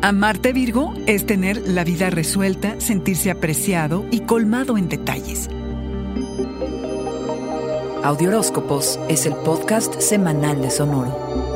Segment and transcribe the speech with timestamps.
[0.00, 5.50] Amarte Virgo es tener la vida resuelta, sentirse apreciado y colmado en detalles.
[8.04, 11.47] Audioróscopos es el podcast semanal de Sonoro.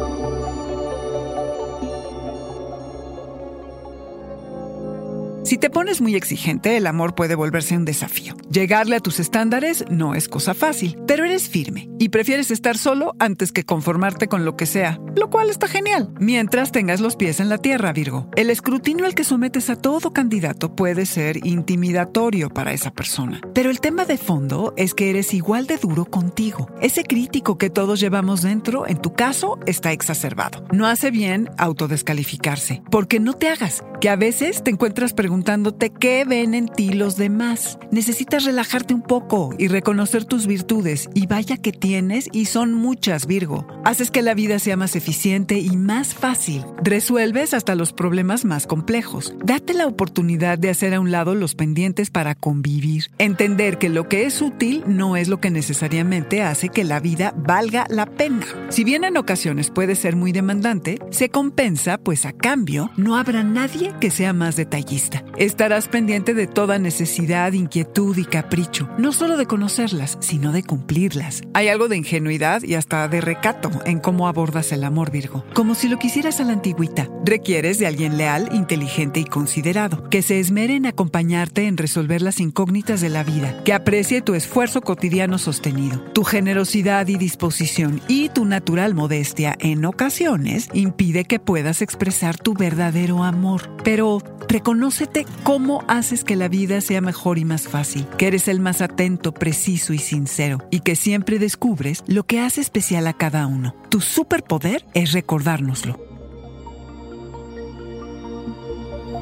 [5.45, 8.37] Si te pones muy exigente, el amor puede volverse un desafío.
[8.49, 13.15] Llegarle a tus estándares no es cosa fácil, pero eres firme y prefieres estar solo
[13.19, 17.41] antes que conformarte con lo que sea, lo cual está genial, mientras tengas los pies
[17.41, 18.29] en la tierra, Virgo.
[18.37, 23.71] El escrutinio al que sometes a todo candidato puede ser intimidatorio para esa persona, pero
[23.71, 26.69] el tema de fondo es que eres igual de duro contigo.
[26.81, 30.65] Ese crítico que todos llevamos dentro, en tu caso, está exacerbado.
[30.73, 36.25] No hace bien autodescalificarse, porque no te hagas, que a veces te encuentras preguntándote qué
[36.25, 37.79] ven en ti los demás.
[37.93, 43.29] Necesitas relajarte un poco y reconocer tus virtudes, y vaya que tienes, y son muchas,
[43.29, 43.65] Virgo.
[43.85, 46.65] Haces que la vida sea más eficiente y más fácil.
[46.83, 49.37] Resuelves hasta los problemas más complejos.
[49.45, 53.05] Date la oportunidad de hacer a un lado los pendientes para convivir.
[53.19, 57.35] Entender que lo que es útil no es lo que necesariamente hace que la vida
[57.37, 58.47] valga la pena.
[58.69, 63.45] Si bien en ocasiones puede ser muy demandante, se compensa, pues a cambio no habrá
[63.45, 65.25] nadie que sea más detallista.
[65.37, 71.43] Estarás pendiente de toda necesidad, inquietud y capricho, no solo de conocerlas, sino de cumplirlas.
[71.55, 75.75] Hay algo de ingenuidad y hasta de recato en cómo abordas el amor, Virgo, como
[75.75, 77.09] si lo quisieras a la antigüita.
[77.25, 82.41] Requieres de alguien leal, inteligente y considerado, que se esmere en acompañarte en resolver las
[82.41, 88.29] incógnitas de la vida, que aprecie tu esfuerzo cotidiano sostenido, tu generosidad y disposición y
[88.29, 93.77] tu natural modestia en ocasiones impide que puedas expresar tu verdadero amor.
[93.85, 98.61] Pero reconócete cómo haces que la vida sea mejor y más fácil, que eres el
[98.61, 103.47] más atento, preciso y sincero, y que siempre descubres lo que hace especial a cada
[103.47, 103.75] uno.
[103.89, 105.99] Tu superpoder es recordárnoslo.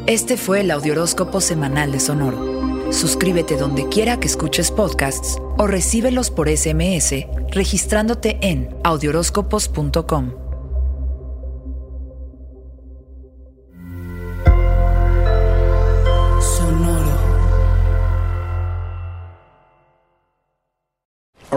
[0.06, 2.93] Este fue el Audioróscopo Semanal de Sonoro.
[2.93, 10.40] Suscríbete donde quiera que escuches podcasts o recíbelos por SMS registrándote en audioróscopos.com.